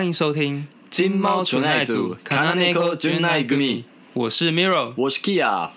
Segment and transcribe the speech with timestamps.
[0.00, 4.94] 欢迎收听金猫纯爱组卡纳内科纯爱組我是 Miro。
[4.96, 5.70] 我是 Kia。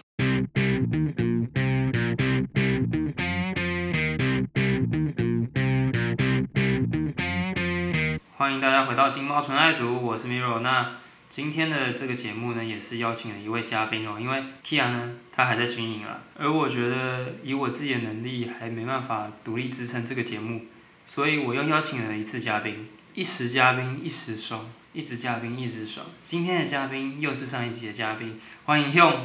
[8.38, 10.60] 欢迎大家回到金猫纯爱组，我是 Miro。
[10.60, 10.98] 那
[11.28, 20.62] 今天的这个节目呢，也是邀请了一位嘉宾哦，因为 Kia 呢，他还在军营啊，而我觉得以我自己的能力还没办法独立支撑这个节目，
[21.08, 26.06] 所以我又邀请了一次嘉宾，一时嘉宾一时爽，一直嘉宾一直爽。
[26.22, 29.16] 今天的嘉宾又是上一集的嘉宾，欢迎 Hyung。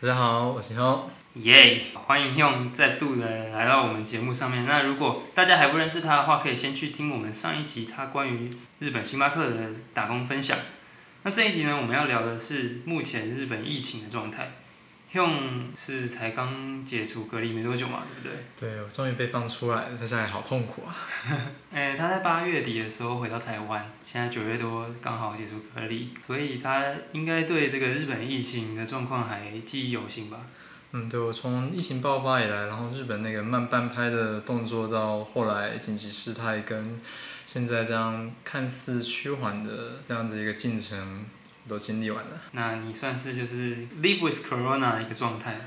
[0.00, 0.74] 大家好，我是。
[1.34, 4.64] 耶欢迎 Hyung 再度的来到我们节目上面。
[4.64, 10.56] 那如果大家还不认识他的话，可以先去听我们上一集他关于日本星巴克的打工分享。
[11.22, 14.52] 那这一集呢，我们要聊的是目前日本疫情的状态。
[15.14, 18.72] Hyung 是才刚解除隔离没多久嘛，对不对？
[18.72, 20.96] 对，我终于被放出来了，在家里好痛苦啊。
[21.70, 30.40] 诶、他在八月底的时候回到台湾，现在九月多刚好解除隔离，所以他应该对这个日本疫情的状况还记忆犹新吧？
[30.90, 37.00] 嗯，对，我从疫情爆发以来，然后日本那个慢半拍的动作，到后来紧急事态，跟
[37.46, 41.24] 现在这样看似趋缓的这样子一个进程，
[41.68, 42.40] 都经历完了。
[42.52, 45.60] 那你算是就是 live with corona 的一个状态，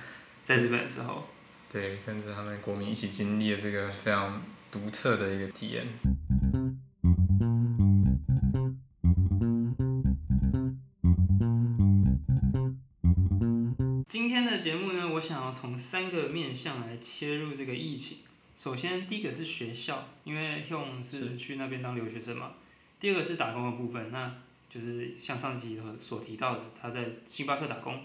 [0.44, 1.28] 在日本的时候。
[1.72, 5.86] 对，跟着他们国民一起经历了这个非常独特的一个体验。
[14.08, 18.20] 今天的节目呢，我想要从三个面向来切入这个疫情。
[18.56, 22.54] 首先，第一个是学校，因为 Hyung 是去那边当留学生嘛。
[23.00, 24.34] 第二个是打工的部分，那
[24.70, 28.02] 就是像上集所提到的，他在星巴克打工。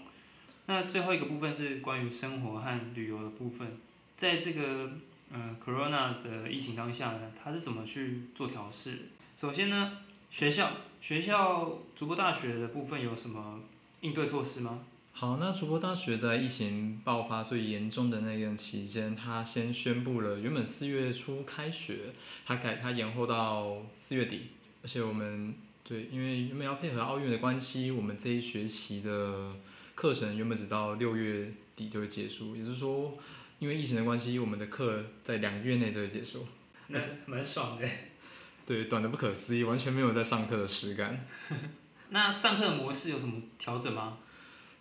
[0.65, 3.77] 那最后一个部分是关于生活和旅游的部分，
[4.15, 4.91] 在这个
[5.31, 9.09] 呃 Corona 的疫情当下呢，他是怎么去做调试？
[9.35, 9.97] 首先呢，
[10.29, 13.59] 学校学校竹波大学的部分有什么
[13.99, 14.83] 应对措施吗？
[15.11, 22.13] 好，那竹波大学在疫情爆发最严重的那段期间，他先宣布了原本四月初开学，
[22.45, 24.51] 他改他延后到四月底，
[24.81, 29.53] 而且我们对，因为原本要配合奥运的关系，我们这一学期的
[29.95, 33.17] 课程原本只到六月底就会结束，也就是说，
[33.59, 36.47] 因为疫情的关系，我们的课在两个月内就会结束。
[36.87, 37.87] 那蛮爽的。
[38.65, 41.25] 对，短的不可思议，完全没有在上课的实感。
[42.11, 44.19] 那上课的模式有什么调整吗？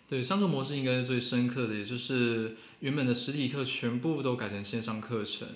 [0.09, 5.49] 对，上课模式应该是最深刻的，也就是原本的实体课全部都改成线上课程，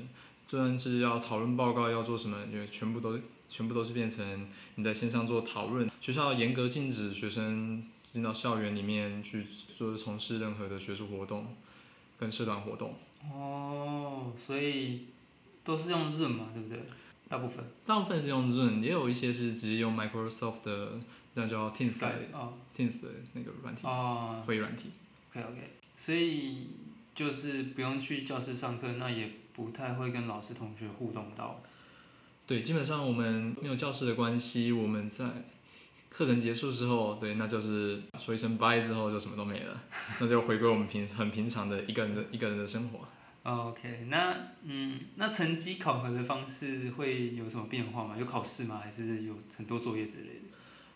[0.48, 5.90] 就算是要讨论报告要做什么，也全部都全部都是变成你在线上做讨论。
[6.00, 9.44] 学校严格禁止学生进到校园里面去
[9.76, 11.54] 做从事任何的学术活动
[12.18, 12.94] 跟社团活动。
[13.30, 15.06] 哦，所以
[15.64, 16.78] 都是用 Zoom 嘛，对不对？
[17.28, 17.64] 大部分。
[17.84, 21.00] 大部分是用 Zoom，也有一些是直接用 Microsoft 的
[21.34, 24.90] 那叫 Teams 的哦 Teams 的那个软体哦会议软体。
[25.30, 26.68] ，OK OK，所以
[27.14, 31.60] 就是不用去教室上课，那也不太会跟老师同学互动到。
[32.46, 35.24] 对，基本上我们没有教室的关系，我们在
[36.08, 39.82] 课程结束之后，对，那就是说一声拜之后就什么都没了，
[40.20, 43.00] 那就回归我们平很平常的一个人的一个人的生活。
[43.42, 44.34] OK，那
[44.64, 48.16] 嗯，那成绩考核的方式会有什么变化吗？
[48.18, 48.80] 有考试吗？
[48.82, 50.40] 还是有很多作业之类的？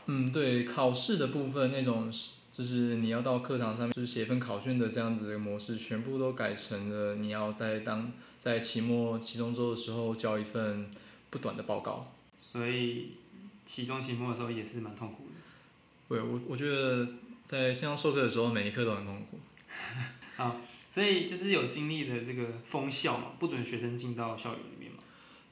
[0.06, 10.90] 嗯，对，考试的部分那种是就是你要到课堂上面就是写份考卷的这样子的模式，全部都改成了你要在当在期末期中周的时候交一份
[11.30, 12.12] 不短的报告。
[12.38, 13.12] 所以
[13.64, 15.32] 期中、期末的时候也是蛮痛苦的。
[16.08, 17.06] 对，我我觉得
[17.44, 19.38] 在线上授课的时候，每一课都很痛苦。
[20.36, 24.98] 好所以就是有经历的这个封校嘛，不准学生进到校园里面嘛。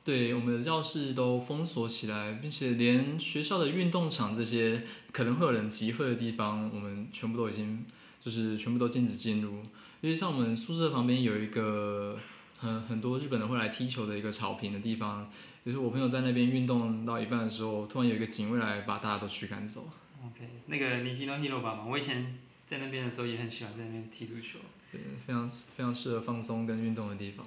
[0.03, 7.85] 对，我们的教室都封锁起来，并且连学校的运动场这些可能会有人集会的地方，我们全部都已经
[8.21, 9.63] 就是全部都禁止进入。
[10.01, 12.19] 因为像我们宿舍旁边有一个
[12.59, 15.31] 很很多日本人会来踢球的一个草坪的地方，
[15.69, 19.91] 就是我朋友在那边运动到一半的时候，突然有一个警卫来把大家都驱赶走。
[20.25, 24.61] OK，那个尼基诺 hero 吧嘛，我以前在那边的时候也很喜欢在那边踢足球。
[24.91, 27.47] 对，非常非常适合放松跟运动的地方。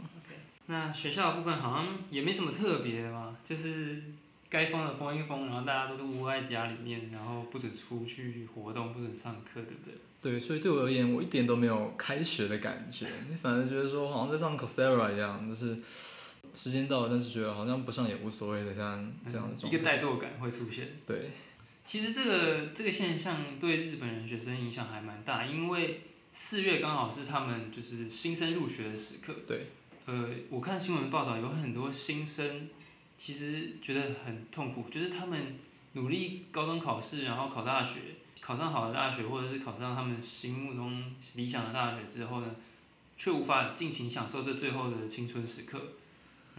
[0.68, 4.03] 那学校的部分好像也没什么特别的嘛，就是
[4.47, 9.95] 该封的封一封，然后大家都是窝在家里面，然后不准出去活动，不准上课，对不对？
[10.21, 15.75] 对，所以对我而言，我一点都没有开学的感觉，你反而觉得说好像在上 Coursera 一样，就是
[16.53, 19.98] 时间到了，但是觉得好像不上也无所谓的这样这样的状嗯一个态。
[19.98, 20.89] 怠惰感会出现。
[21.06, 21.30] 对，
[21.86, 26.01] 其实这个这个现象对日本人学生影响还蛮大，因为
[26.31, 29.36] 四月刚好是他们就是新生入学的时刻。
[29.48, 29.68] 对。
[30.07, 32.68] 呃，我看新闻报道有很多新生，
[33.19, 35.59] 其实觉得很痛苦，就是他们
[35.94, 38.00] 努力高中考试，然后考大学，
[38.42, 42.56] 考上好的大学，或者是考上他们心目中理想的大学之后呢，
[43.15, 45.80] 却无法尽情享受这最后的青春时刻，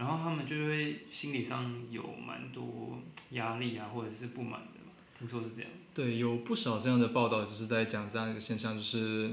[0.03, 4.79] 然后他们就会心理上有蛮多压力啊，或者是不满的，
[5.17, 5.71] 听说是这样。
[5.95, 9.31] 对，有不少这样的报道，就是在讲这样一个现象，就是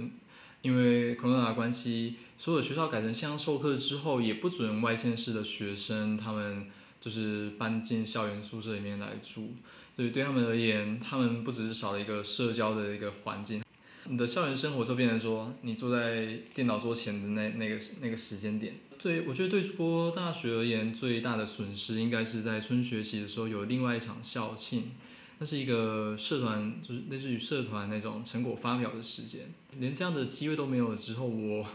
[0.62, 6.70] 因为 corona 关系，所有学校改成线上授课之后，也不准外县市的学生他们
[7.00, 9.54] 就是搬进校园宿舍里面来住。
[9.96, 13.60] 所以对他们而言，他们不只是少了一个社交的一个环境，
[14.10, 18.74] 你的校园生活就变成说，你坐在电脑桌前的那那个那个时间点。
[18.98, 24.90] 对，我觉得对主播大学而言，最大的损失应该是在春学期的时候有另外一场校庆。
[25.38, 31.66] 那是一个社团，就是类似于社团那种成果发表的时间，连这样的机会都没有之后，我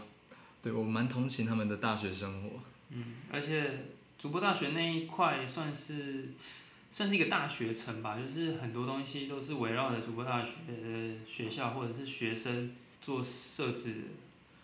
[0.62, 2.60] 对我蛮同情他们的大学生活。
[2.90, 3.86] 嗯，而且
[4.16, 6.28] 主播大学那一块算是
[6.96, 13.96] 算是一个大学城吧，就是很多东西都是围绕着主播大学的学校或者是学生做设置，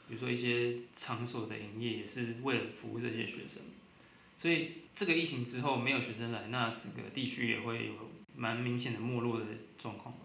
[0.09, 3.61] 比如说一些场所的营业也是为了服务这些学生，
[4.39, 7.93] 所以这个疫情之后没有学生来，那整个地区也会有。
[8.35, 9.45] 蛮明显的没落的
[9.77, 10.21] 状况吧。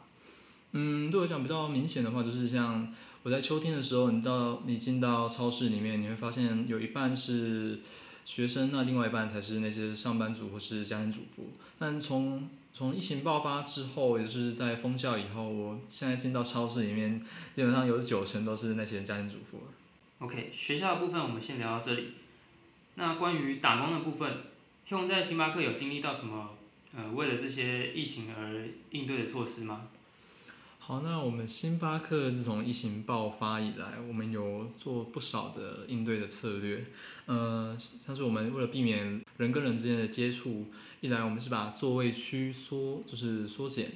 [0.71, 7.81] 嗯，对我讲比较明显的话，就是像我在秋天的时候，你到你进到超市里面，你会发现有一半是
[8.27, 11.49] 学生，那另外一半才是那些上班族或是家庭主妇。
[11.79, 17.21] 但从从疫情爆发之后，也就是在封校以后，我现在进到超市里面，
[17.55, 19.63] 基本上有九成都是那些家庭主妇了
[20.19, 22.15] OK，学校的部分我们先聊到这里。
[22.95, 24.39] 那关于打工的部分，
[24.89, 26.49] 用在星巴克有经历到什么？
[26.93, 29.87] 呃，为了这些疫情而应对的措施吗？
[30.87, 36.85] 好，那我们星巴克自从疫情爆发以来，我们有做不少的应对的策略。
[37.25, 40.67] 呃，像是我们为了避免人跟人之间的接触，
[41.01, 43.91] 一来我们是把座位区缩，就是缩减，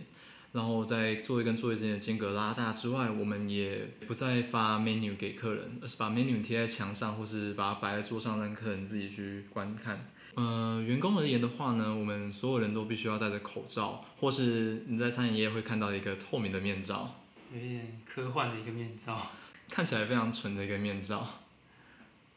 [0.51, 10.11] 然后在座位跟座位之间的间隔拉大之外，我们也不再发 menu 给客人，而是把 menu 贴在墙上，或是把它摆在桌上，让客人自己去观看。
[10.35, 17.15] 呃，员工而言的话呢，我们所有人都必须要戴着口罩，或是你在餐饮业会看到一个透明的面罩，
[17.53, 19.31] 有点科幻的一个面罩，
[19.69, 21.27] 看起来非常纯的一个面罩。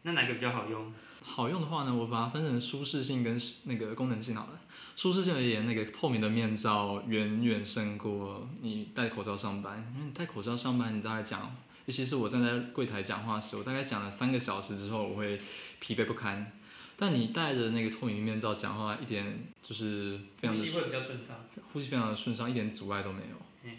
[0.03, 0.93] 那哪个比较好用？
[1.23, 4.61] 好用的话呢，我把它分成舒适性跟那个功能性好了。
[4.97, 11.55] 舒适性而言，那个透明的面罩远远胜过你戴口罩上班，因为你戴口罩上班，你大概讲，
[11.87, 15.41] 尤其是我站在柜台讲话时，我大概讲了三个小时之后，我会
[15.81, 16.53] 疲惫不堪。
[16.97, 19.25] 但你戴着那个透明面罩讲话，一点
[19.63, 21.37] 就是非常的呼吸会比较顺畅，
[21.73, 23.71] 呼吸非常的顺畅，一点阻碍都没有。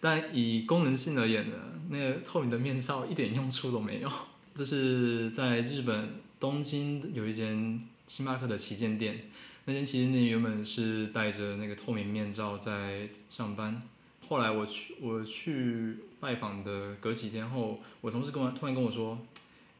[0.00, 1.56] 但以功能性而言呢，
[1.88, 4.10] 那个透明的面罩一点用处都没有。
[4.54, 9.30] 这是在日本东京有一间星巴克的旗舰店，
[9.64, 13.82] 那间旗舰店原本是戴着那个透明面罩在上班，
[14.28, 19.18] 后来我去我去拜访的隔几天后，我同事跟我突然跟我说，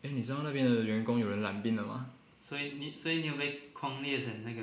[0.03, 2.07] 哎，你知道那边的员工有人染病了吗？
[2.41, 4.63] 所以你，所以你有被框列成那个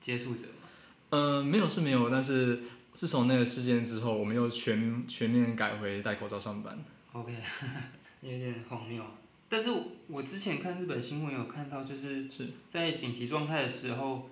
[0.00, 0.68] 接触者吗？
[1.10, 2.62] 嗯，没有是没有，但是
[2.92, 6.76] 自从那个事件之后，我们又全全面改回戴口罩上班。
[7.12, 7.32] OK，
[8.22, 9.04] 有点荒谬。
[9.48, 9.70] 但是
[10.08, 12.26] 我之前看日本新闻有看到，就是
[12.68, 14.28] 在紧急状态的时候，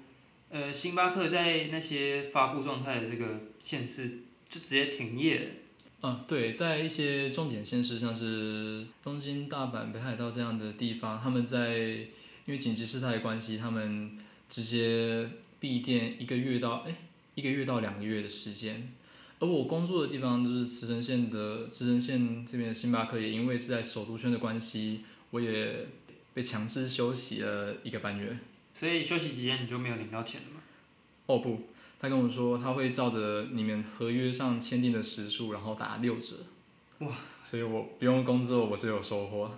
[0.48, 4.08] 呃，星巴克在那些发布状态的这个县市
[4.48, 5.60] 就直接停业。
[6.02, 12.06] 嗯，对，在一些重点县市，像是东京、大阪、北海道这样的地方，他们在
[12.46, 16.94] 因为紧急事态的关系，他们直接闭店一个月到哎
[17.34, 18.92] 一个月到两个月的时间，
[19.38, 25.86] 而我工作的地方就是茨城县的茨城县这边的星巴克，也因为是在首都圈的关系，我也
[26.32, 28.38] 被强制休息了一个半月。
[28.72, 30.62] 所以休息期间你就没有领到钱了吗？
[31.26, 31.62] 哦不，
[31.98, 36.36] 他跟我说他会照着你们合约上签订的时数，然后打六折。
[36.98, 37.16] 哇！
[37.42, 39.50] 所以我不用工作，我是有收获。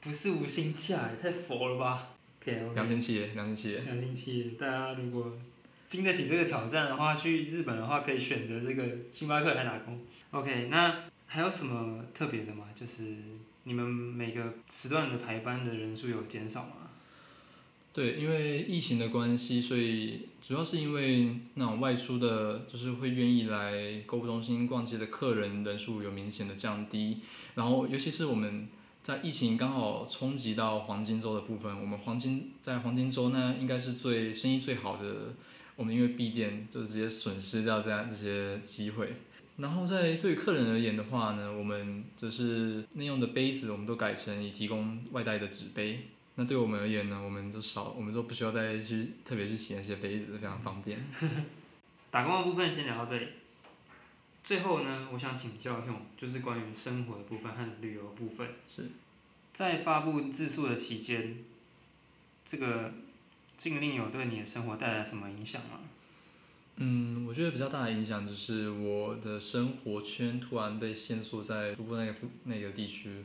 [0.00, 2.11] 不是无薪假，太佛了吧？
[2.44, 3.78] 良心企业，良心企业。
[3.80, 5.38] 良心企业，大家如果
[5.86, 10.00] 经得起这个挑战的话，去日本的话可以选择这个星巴克来打工。
[10.32, 12.64] OK，那还有什么特别的吗？
[12.74, 13.14] 就是
[13.62, 16.90] 你们每个时段的排班的人数有减少吗？
[17.92, 27.18] 对，因为疫情的关系，所以主要是因为那种外出的，就是会愿意来购物中心逛街的客人人数有明显的降低，
[27.54, 28.68] 然后尤其是我们。
[29.02, 35.34] 在疫情刚好冲击到黄金周的部分，我们黄金在黄金周呢，应该是最生意最好的。
[35.74, 39.12] 我们因为闭店，就直接损失掉这样这些机会。
[39.56, 46.08] 然后在对于客人而言的话呢，我们就是内用的杯子，我们都改成以提供外带的纸杯。
[46.36, 51.04] 那对我们而言呢，我们就少，我们就不需要再去特别去洗那些杯子，非常方便。
[52.12, 53.26] 打工的部分先聊到这里。
[54.42, 58.48] 最后呢，我想请教用，就是关于生活的部分和旅游部分。
[58.68, 58.90] 是。
[59.52, 61.44] 在发布自述的期间，
[62.44, 62.92] 这个
[63.56, 65.80] 禁令有对你的生活带来什么影响吗？
[66.76, 73.24] 嗯，我觉得比较大的影响就是我的生活圈突然被限缩在主播那个那个地区。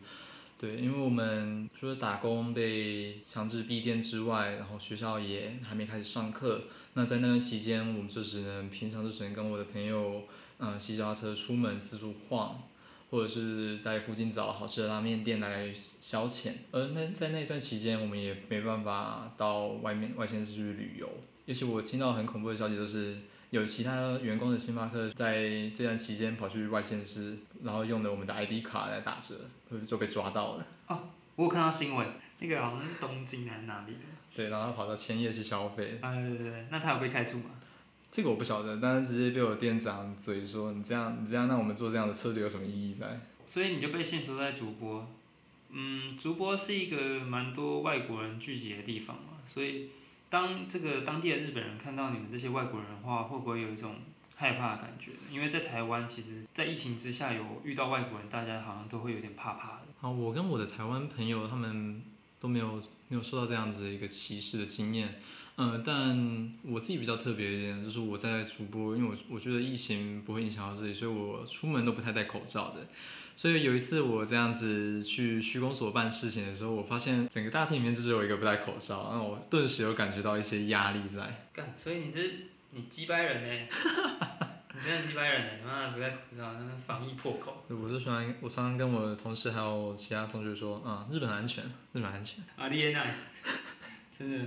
[0.60, 6.64] 对，因为我们除了打工被强制闭店之外，然后学校也还没开始上课。
[6.94, 10.24] 那在那段期间，我们就只能平常就只能跟我的朋友，
[10.60, 12.64] 嗯，骑脚踏车出门四处晃，
[13.10, 16.52] 或者是在附近找好吃的拉面店来消遣。
[16.72, 21.10] 而那在那段期间，我们也没办法到外面外县市去旅游。
[21.46, 23.18] 也许我听到很恐怖的消息，就是
[23.52, 29.36] 有其他员工的星巴克在这段期间跑去外县市，然后用了我们的 ID 卡来打折，
[29.86, 30.66] 就被抓到了。
[30.88, 32.06] 哦，我有看到新闻，
[32.40, 34.00] 那个好像是东京还是哪里的。
[34.36, 35.98] 对，然后跑到千叶去消费。
[36.02, 37.52] 啊对对对，那他有被开除吗？
[38.18, 43.20] 这个我不晓得，但是直接被我店长嘴说你这样你这样让我们做这样的策略有什么意义在？
[43.46, 45.08] 所以你就被限缩在竹播，
[45.70, 49.90] 嗯，竹播是一个蛮多外国人聚集的地方嘛，所以
[50.32, 53.94] 当这个当地的日本人看到你们这些外国人的话，会不会有一种
[54.36, 55.12] 害怕的感觉？
[55.32, 59.82] 因为在台湾，其实，在疫情之下有遇到外国人，大家好像都会有点怕怕的。
[60.02, 62.02] 好，我跟我的台湾朋友他们
[62.40, 62.82] 都没有。
[63.10, 65.18] 没有受到这样子一个歧视的经验，
[65.56, 72.86] 嗯，但我自己比较特别一点，就是我在主播，因为我我觉得疫情不会影响到自己，所以我出门都不太戴口罩的。
[73.38, 81.48] 所以有一次我这样子去区公所办事情的时候，我发现整个大厅里面就只有一个不戴口罩，那我顿时有感觉到一些压力在。
[81.54, 83.68] 干，所以你是你击败人呢？
[84.78, 85.66] 你真的击败人呢？
[85.66, 87.64] 妈的不戴口罩，那是防疫破口。
[87.68, 92.44] 我就喜欢，我常常跟我的同事还有其他同学说，嗯，日本安全，日本安全。
[92.56, 93.16] 啊，厉害，
[94.16, 94.46] 真的。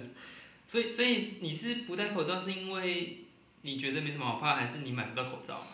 [0.64, 3.24] 所以，所以你是不戴口罩，是因为
[3.62, 5.66] 你觉得没什么好怕，还是你买不到口罩？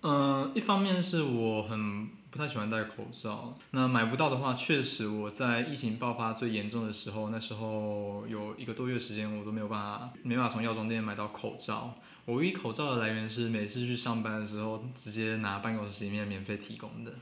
[0.00, 3.58] 嗯，一方面是我很不太喜欢戴口罩。
[3.72, 11.94] 那买不到的话，确实我在疫情爆发最严重的时候，那时候有一个多月时间，我都没有办法，没办法从药妆店买到口罩。
[12.24, 17.12] 我唯一口罩的来源是每次去上班的时候，直接拿办公室里面免费提供的。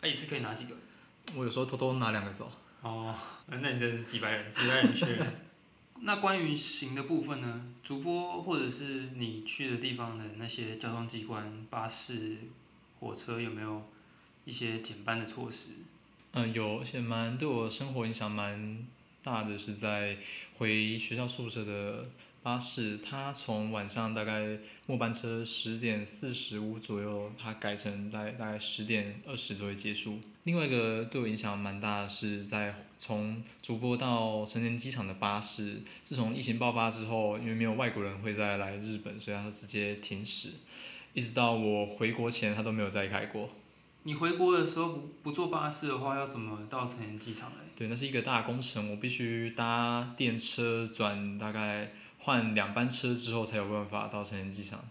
[0.00, 0.74] 那一次可以拿几个？
[1.34, 2.50] 我有时候偷偷拿两个走。
[2.80, 3.14] 哦，
[3.48, 5.04] 那你真的是几百人，几百人去。
[6.00, 7.66] 那关于行的部分呢？
[7.82, 12.38] 主播或者是你去的地方的那些交通机关、巴士、
[12.98, 13.86] 火车有没有
[14.46, 15.68] 一些减班的措施？
[16.32, 18.84] 嗯，有，而且蛮对我生活影响蛮
[19.22, 20.16] 大的，是在
[20.54, 22.08] 回学校宿舍的。
[22.42, 30.18] 巴士，它从晚上大概末班车十点四十五左右，它改成在大概十点二十左右结束。
[30.42, 40.48] 另外一个对我影响蛮大的是，在从主播到成田机场的巴士，自从疫情爆发之后，因为没有外国人会再来日本，所以它直接停驶，
[41.14, 43.50] 一直到我回国前，它都没有再开过。
[44.02, 47.58] 你回国的时候不不坐巴士的话，要怎么到成田机场嘞？
[47.76, 51.92] 对，那是一个大工程，我必须搭电车转大概。
[52.22, 54.84] 换两班车之后才有办法到成田机场，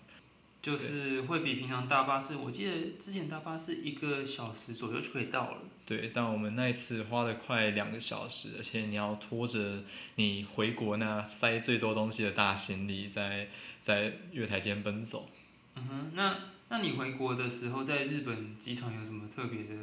[0.61, 5.57] 就是会比平常大巴士，我记得之前大巴是一个小时左右就可以到了。
[5.85, 9.83] 对，但我们那一次花了快两个小时，而且你要拖着
[10.15, 13.47] 你回国那塞最多东西的大行李，在
[13.81, 15.29] 在月台间奔走。
[15.75, 19.73] 嗯哼，那那你回国的时候，在日本机场有什么特别的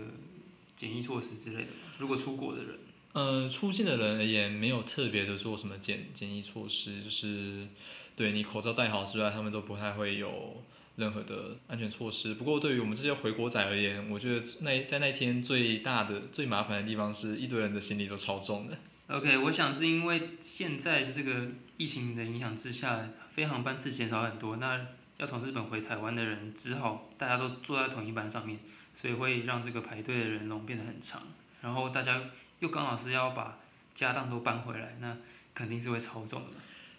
[0.77, 1.69] 检疫措施之类的？
[1.99, 2.79] 如果出国的人？
[3.19, 7.67] 呃，出境的人而言没有特别的做什么检检疫措施，就是
[8.15, 10.63] 对你口罩戴好之外，他们都不太会有
[10.95, 12.35] 任何的安全措施。
[12.35, 18.79] 不过对于我们这些回国仔而言，我觉得那在那天最大的最麻烦的地方是一堆人的行李都超重的。
[19.09, 28.61] OK，我想是因为现在这个疫情的影响之下，飞航班次减少很多，那要从日本回台湾的人只好大家都坐在同一班上面，
[28.95, 31.23] 所以会让这个排队的人龙变得很长，
[31.63, 32.23] 然后大家。
[32.61, 33.59] 又刚好是要把
[33.95, 35.17] 家当都搬回来，那
[35.55, 36.57] 肯定是会超重的。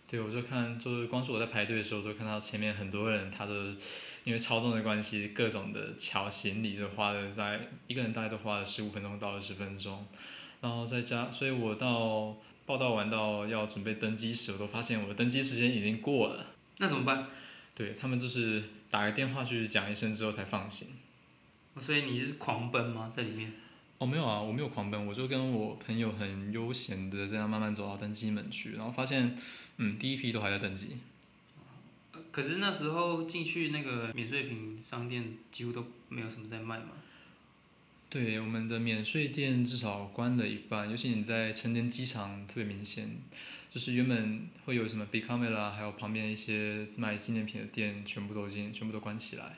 [0.07, 3.53] 对，我就看，就是光是我在排队的时候，就看到前面很多人，他都
[4.23, 10.07] 因为超重的关系，各种的抢行李，就花了在一个人大概都花了十五分钟到二十分钟，
[10.61, 12.35] 然后在家，所以我到
[12.65, 16.47] 报道完到要准备登机时，我都发现我的登机时间已经过了。
[16.77, 17.27] 那怎么办？
[17.75, 20.87] 对他们就是打个电话去讲一声之后才放行。
[21.79, 23.11] 所以你是狂奔吗？
[23.15, 23.53] 在里面？
[23.99, 29.37] 哦，没有啊，我没有狂奔，我就跟我朋友很悠闲的这样慢慢走到登机门去，然后发现，
[29.75, 30.97] 嗯，第一批都还在登机。
[32.31, 36.91] 可是那时候进去那个免税品商店几乎都没有什么在卖嘛。
[38.09, 43.17] 对，我们的免税店至少关了一半，尤其你在成田机场特别明显，
[43.69, 49.57] 就是原本会有什么 Big Camera，还有旁边一些卖纪念品的店，全部都已经全部都关起来。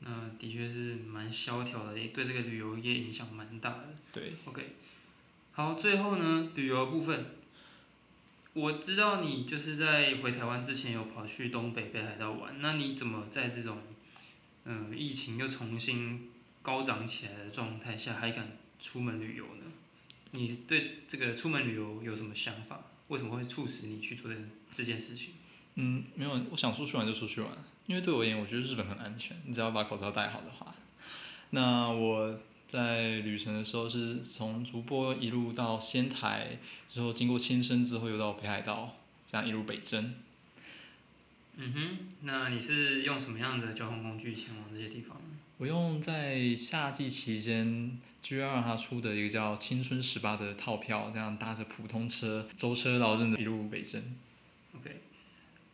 [0.00, 3.94] 那的确是蛮萧条的，也对这个旅游业影响蛮大的。
[4.12, 4.76] 对，OK，
[5.52, 7.26] 好，最后呢，旅游部分，
[8.52, 13.82] 我知道你就是在回台湾之前有跑去东北北海道玩，那你怎么在这种
[14.64, 16.30] 嗯疫情又重新
[16.62, 19.64] 高涨起来的状态下，还敢出门旅游呢？
[20.32, 22.84] 你对这个出门旅游有什么想法？
[23.08, 24.38] 为什么会促使你去做这
[24.70, 25.30] 这件事情？
[25.76, 27.50] 嗯，没有，我想出去玩就出去玩，
[27.88, 30.74] 因为对我而言，我觉得日本很安全，你只要把口罩戴好的话。
[31.50, 38.94] 那我在旅程的时候是从竹波一路到仙台，之后经过青森之后又到北海道，
[39.26, 40.14] 这样一路北征。
[41.56, 45.38] 嗯哼，那你是用什么样的交通工具前往这些地方呢？
[45.56, 54.14] 我用在夏季期间 GR 它出的一个叫青春十八的套票，这样搭着普通车舟车劳顿的一路北征。
[54.76, 55.00] OK，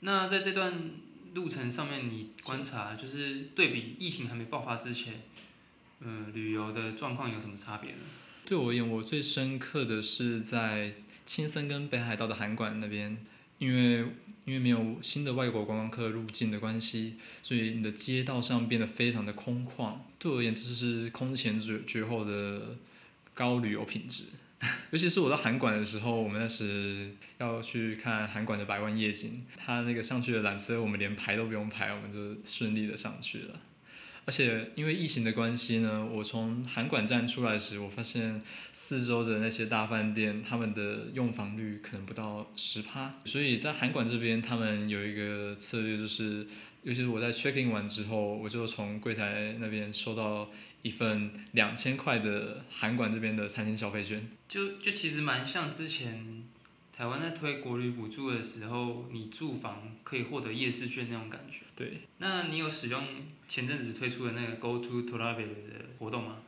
[0.01, 0.73] 那在这段
[1.35, 5.23] 路程上面，你观察就是对比疫情还没爆发之前，
[6.01, 7.99] 嗯、旅游的状况有什么差别呢？
[8.47, 10.95] 对我而言，我最深刻的是在
[11.27, 13.19] 青森跟北海道的函馆那边，
[13.59, 14.07] 因为
[14.45, 19.97] 因为没有新的外国观光客入境的关系，所以你的街道上变得非常的空旷。
[20.19, 22.77] 对我而言，这是空前绝绝后的
[23.33, 24.25] 高旅游品质。
[24.91, 33.61] 尤其是我到韩馆的时候，我们那时要去看韩馆的百万夜景，它那个上去的缆车，我们连排都不用排，我们就顺利的上去了。
[34.27, 38.41] 而且因为疫情的关系呢，我从韩馆站出来时，我发现
[38.73, 46.47] 四周的那些大饭店，他们的用房率可能不到十趴，所以在韩馆这边，他们有一个策略，就是
[46.85, 50.51] 尤其是我在 check in 完之后，我就从柜台那边收到
[50.85, 54.29] 一份两千块的韩馆这边的餐厅消费券。
[54.47, 56.45] 就就其实蛮像之前
[56.93, 61.63] 台湾在推国旅补助的时候，你住房可以获得夜市券那种感觉。
[61.75, 63.03] 对，那你有使用
[63.49, 66.43] 前阵子推出的那个 Go to Travel 的活动吗？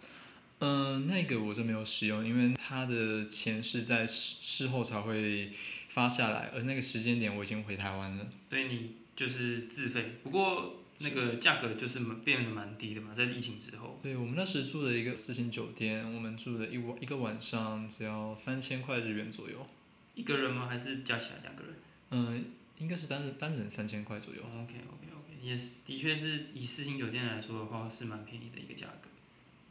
[0.59, 5.51] 嗯、那个我就没有使用，因为它的钱是在事事后才会
[5.88, 8.27] 发下来，而那个时间点我已经回台湾了。
[8.49, 13.98] 所以你就是自费，不过那个价格就是蛮变得蛮低的嘛，在疫情之后。
[14.02, 19.66] 对我们那时住的一个四星酒店，我们住的一晚一个晚上只要三千块日元左右。
[20.14, 20.66] 一个人吗？
[20.66, 21.74] 还是加起来两个人
[22.11, 22.46] 嗯，
[22.78, 24.40] 应该是单人单人三千块左右。
[24.40, 29.11] ？OK OK OK，也是，的确是以四星酒店来说的话，是蛮便宜的一个价格。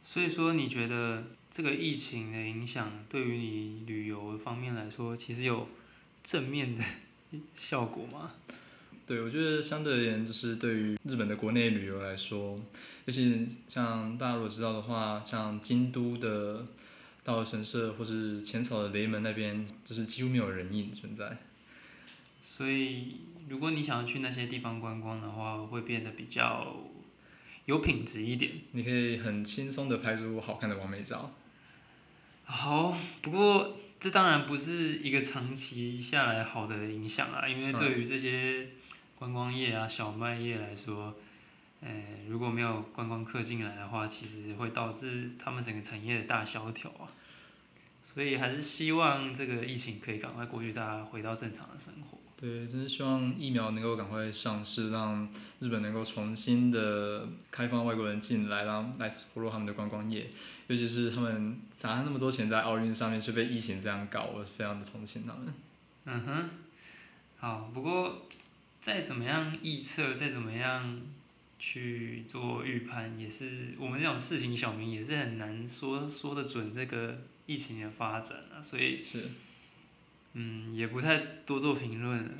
[0.04, 5.68] 所以说，你觉得这个疫情的影响对于你旅游方面来说，其实有
[6.22, 6.84] 正面的
[7.56, 8.34] 效果吗？
[9.06, 12.60] 对，我觉得相对而言，就是对于日本的国内旅游来说，
[13.04, 16.66] 尤其像大家如果知道的话，像京都的
[17.22, 21.36] 道和神社或是浅草的雷门那边，就是几乎没有人影存在。
[22.42, 26.76] 所以，如果你想要去那些地方观光的话，会变得比较
[27.66, 28.52] 有品质一点。
[28.72, 31.32] 你可以很轻松的拍出好看的完美照。
[32.44, 38.68] 好，不过这当然不是一个长期下来好的影响啊，因为对于这些
[39.18, 41.14] 观光业啊、小麦业来说，
[41.80, 41.88] 呃，
[42.28, 47.08] 如果没有观光客进来的话，其实会导致他们整个产业的大萧条啊。
[48.02, 52.18] 所以还是希望这个疫情可以赶快过去，大家回到正常的生活。
[52.38, 60.30] 对，真是希望疫苗能够赶快上市，让日本能够重新的开放外国人进来，让来活络他们的观光业。
[60.66, 65.54] 尤其是他们砸了那么多钱在奥运上面，却被疫情这样搞，我非常的同情他们。
[66.04, 66.50] 嗯哼，
[67.38, 68.26] 好，不过
[68.86, 71.02] 再怎么样预测，再怎么样
[71.58, 79.24] 去做预判，也是我们这种事情小民也是很难说说得准这个疫情的发展啊，所以是，
[80.34, 82.32] 嗯，也不太多做评论。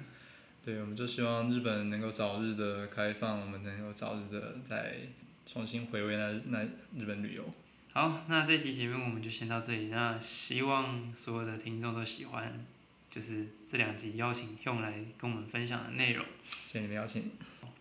[0.64, 4.98] 对，我们就希望日本能够早日的开放，我们能够早日的再
[5.46, 6.62] 重新回味那那
[6.96, 7.42] 日本旅游。
[7.92, 9.86] 好，那这期节目我们就先到这里。
[9.86, 12.64] 那希望所有的听众都喜欢，
[13.16, 16.22] 就是这两集邀请用来跟我们分享的内容。
[16.66, 17.30] 谢谢你们邀请。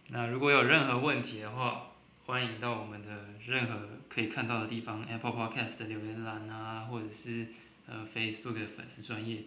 [0.08, 1.92] 那如果有任何问题的话，
[2.26, 7.48] 欢迎到我们的任何可以看到的地方，Apple Podcast 的留言栏啊，或者是
[7.86, 9.44] 呃 Facebook 的粉丝专业，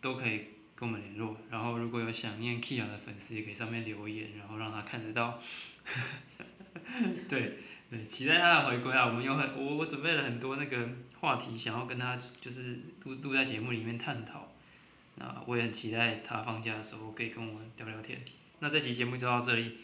[0.00, 1.36] 都可以跟我们联络。
[1.50, 5.38] 然后如果有想念 Kia 的粉丝，也可以上面留言，然后让他看得到。
[7.28, 7.58] 对
[7.90, 9.04] 对，期待他的回归啊！
[9.04, 10.88] 我们有很我我准备了很多那个
[11.20, 14.47] 话题，想要跟他就是录录在节目里面探讨。
[15.18, 18.20] 那我也很期待他放假的时候可以跟我们聊聊天。
[18.60, 19.76] 那这期节目就到这里，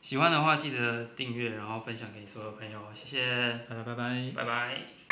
[0.00, 4.32] 喜欢的话记得订阅，然后分享给所有朋友，谢谢，大家拜拜。
[4.34, 5.03] 拜拜。